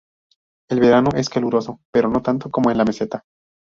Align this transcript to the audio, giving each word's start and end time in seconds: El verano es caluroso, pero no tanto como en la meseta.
El 0.71 0.79
verano 0.79 1.11
es 1.15 1.29
caluroso, 1.29 1.79
pero 1.93 2.09
no 2.09 2.23
tanto 2.23 2.49
como 2.49 2.71
en 2.71 2.79
la 2.79 2.85
meseta. 2.85 3.23